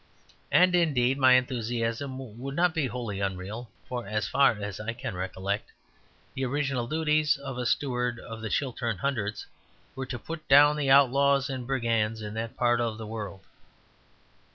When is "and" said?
0.51-0.73, 11.51-11.67